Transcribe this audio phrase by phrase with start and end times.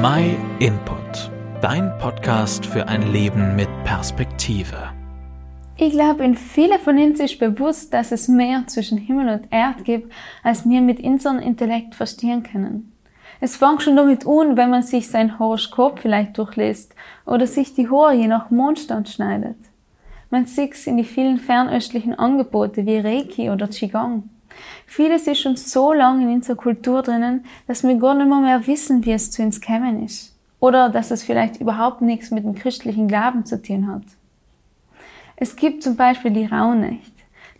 [0.00, 1.28] My Input,
[1.60, 4.76] dein Podcast für ein Leben mit Perspektive.
[5.76, 9.84] Ich glaube, in viele von uns ist bewusst, dass es mehr zwischen Himmel und Erd
[9.84, 10.12] gibt,
[10.44, 12.92] als wir mit unserem Intellekt verstehen können.
[13.40, 16.94] Es fängt schon damit an, wenn man sich sein Horoskop vielleicht durchliest
[17.26, 19.58] oder sich die Haare je nach Mondstand schneidet.
[20.30, 24.30] Man sieht es in die vielen fernöstlichen Angebote wie Reiki oder Qigong.
[24.86, 29.04] Vieles ist schon so lange in unserer Kultur drinnen, dass wir gar nicht mehr, wissen,
[29.04, 30.34] wie es zu uns gekommen ist.
[30.60, 34.02] Oder dass es vielleicht überhaupt nichts mit dem christlichen Glauben zu tun hat.
[35.36, 37.12] Es gibt zum Beispiel die Rauhnacht.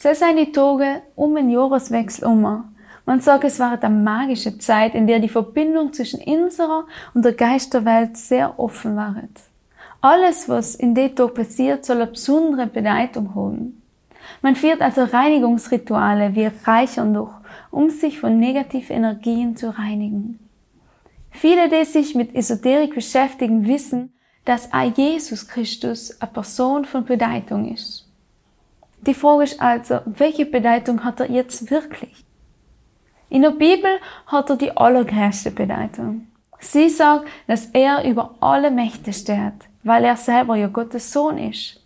[0.02, 2.64] Das sind die Tage um den Jahreswechsel um.
[3.06, 7.32] Man sagt, es war eine magische Zeit, in der die Verbindung zwischen unserer und der
[7.32, 9.14] Geisterwelt sehr offen war.
[10.00, 13.77] Alles, was in dem Tag passiert, soll eine besondere Bedeutung haben.
[14.42, 17.32] Man führt also Reinigungsrituale wie Reichern durch,
[17.70, 20.38] um sich von negativen Energien zu reinigen.
[21.30, 24.12] Viele, die sich mit Esoterik beschäftigen, wissen,
[24.44, 28.08] dass auch Jesus Christus eine Person von Bedeutung ist.
[29.02, 32.24] Die Frage ist also, welche Bedeutung hat er jetzt wirklich?
[33.30, 33.90] In der Bibel
[34.26, 36.28] hat er die allergrößte Bedeutung.
[36.60, 41.80] Sie sagt, dass er über alle Mächte steht, weil er selber ja Gottes Sohn ist.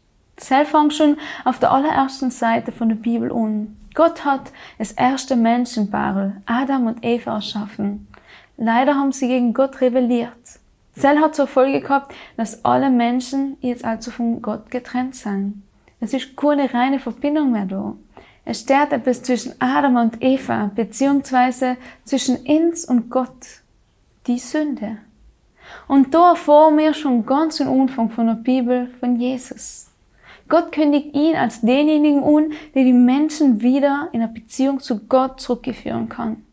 [0.90, 3.76] Schon auf der allerersten Seite von der Bibel an.
[3.94, 8.08] Gott hat das erste Menschenpaar, Adam und Eva, erschaffen.
[8.56, 10.60] Leider haben sie gegen Gott rebelliert.
[10.94, 15.62] Zell hat zur Folge gehabt, dass alle Menschen jetzt also von Gott getrennt sind.
[16.00, 17.94] Es ist keine reine Verbindung mehr da.
[18.44, 23.62] Es steht etwas zwischen Adam und Eva, beziehungsweise zwischen uns und Gott.
[24.26, 24.98] Die Sünde.
[25.88, 29.91] Und da erfahren wir schon ganz am Anfang von der Bibel von Jesus.
[30.52, 35.40] Gott kündigt ihn als denjenigen an, der die Menschen wieder in eine Beziehung zu Gott
[35.40, 36.44] zurückführen kann.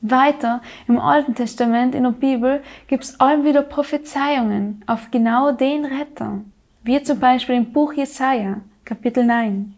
[0.00, 5.84] Weiter im Alten Testament in der Bibel gibt es allem wieder Prophezeiungen auf genau den
[5.84, 6.40] Retter,
[6.82, 9.74] wie zum Beispiel im Buch Jesaja, Kapitel 9.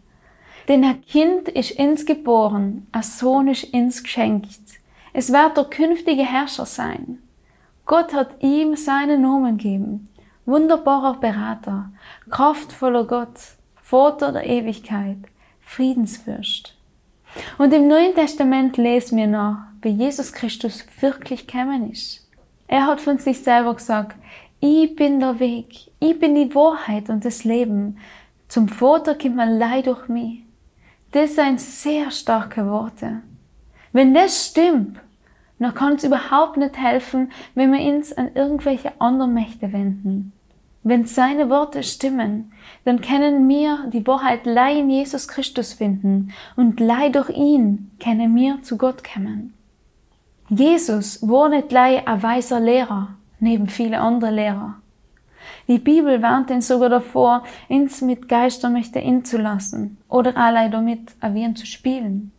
[0.69, 4.61] Denn ein Kind ist ins geboren, ein Sohn ist ins geschenkt.
[5.11, 7.17] Es wird der künftige Herrscher sein.
[7.85, 10.09] Gott hat ihm seinen Namen gegeben
[10.49, 11.91] wunderbarer Berater,
[12.29, 13.39] kraftvoller Gott,
[13.81, 15.17] Vater der Ewigkeit,
[15.61, 16.75] Friedensfürst.
[17.57, 22.27] Und im Neuen Testament lesen wir noch, wie Jesus Christus wirklich gekommen ist.
[22.67, 24.15] Er hat von sich selber gesagt,
[24.59, 27.97] ich bin der Weg, ich bin die Wahrheit und das Leben.
[28.47, 30.41] Zum Vater kommt man leid durch mich.
[31.11, 33.21] Das sind sehr starke Worte.
[33.93, 34.99] Wenn das stimmt,
[35.59, 40.33] dann kann es überhaupt nicht helfen, wenn wir uns an irgendwelche anderen Mächte wenden.
[40.83, 42.53] Wenn seine Worte stimmen,
[42.85, 48.33] dann können wir die Wahrheit lei in Jesus Christus finden und lei durch ihn können
[48.35, 49.53] wir zu Gott kommen.
[50.49, 53.09] Jesus war nicht lei ein weiser Lehrer,
[53.39, 54.75] neben viele andere Lehrer.
[55.67, 61.65] Die Bibel warnt ihn sogar davor, uns mit Geistermächte inzulassen oder allein damit erwähnt zu
[61.65, 62.31] spielen.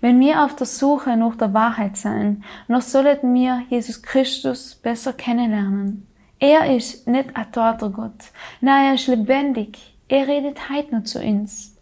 [0.00, 5.12] Wenn wir auf der Suche nach der Wahrheit sein, noch sollten wir Jesus Christus besser
[5.12, 6.06] kennenlernen
[6.38, 8.30] er ist nicht ein toter Gott.
[8.60, 9.78] Nein, er ist lebendig.
[10.08, 11.74] Er redet heute noch zu uns.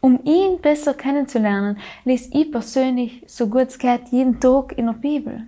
[0.00, 4.94] Um ihn besser kennenzulernen, lese ich persönlich, so gut es geht, jeden Tag in der
[4.94, 5.42] Bibel.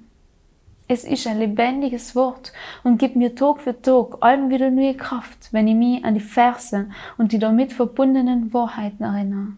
[0.88, 2.52] Es ist ein lebendiges Wort
[2.84, 6.20] und gibt mir Tag für Tag allem wieder neue Kraft, wenn ich mich an die
[6.20, 9.52] Verse und die damit verbundenen Wahrheiten erinnere.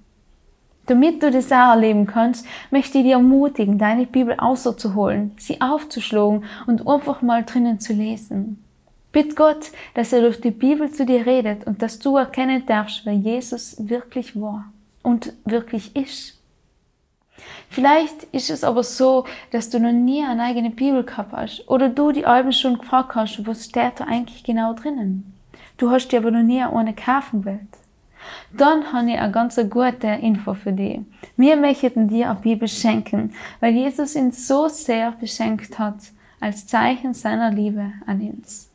[0.87, 6.45] Damit du das auch erleben kannst, möchte ich dir ermutigen, deine Bibel außerzuholen, sie aufzuschlagen
[6.67, 8.64] und einfach mal drinnen zu lesen.
[9.15, 13.07] Bitt Gott, dass er durch die Bibel zu dir redet und dass du erkennen darfst,
[13.07, 14.73] wer Jesus wirklich war
[15.05, 16.41] und wirklich ist.
[17.71, 21.89] Vielleicht ist es aber so, dass du noch nie eine eigene Bibel gehabt hast oder
[21.89, 25.33] du die Alben schon gefragt hast, was steht da eigentlich genau drinnen.
[25.77, 27.61] Du hast dir aber noch nie eine kaufen wollt.
[28.53, 30.99] Dann habe ich eine ganz gute Info für dich.
[31.37, 35.99] Wir möchten dir eine Bibel schenken, weil Jesus ihn so sehr beschenkt hat,
[36.41, 38.74] als Zeichen seiner Liebe an uns.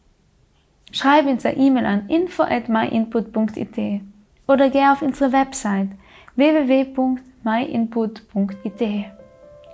[0.91, 4.01] Schreib uns eine E-Mail an info at myinput.it
[4.47, 5.89] oder geh auf unsere Website
[6.35, 9.05] www.myinput.it.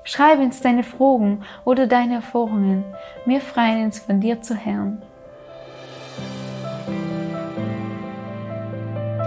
[0.04, 2.84] Schreib uns deine Fragen oder deine Erfahrungen.
[3.26, 5.02] Wir freuen uns, von dir zu hören.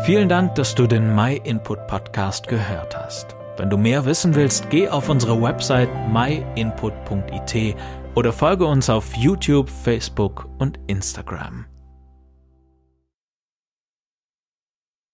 [0.05, 3.35] Vielen Dank, dass du den MyInput Podcast gehört hast.
[3.57, 7.77] Wenn du mehr wissen willst, geh auf unsere Website myinput.it
[8.15, 11.67] oder folge uns auf YouTube, Facebook und Instagram.